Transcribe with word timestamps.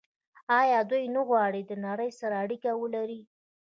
آیا 0.59 0.79
دوی 0.89 1.03
نه 1.15 1.21
غواړي 1.29 1.61
له 1.69 1.75
نړۍ 1.87 2.09
سره 2.19 2.35
اړیکه 2.43 2.69
ولري؟ 2.81 3.21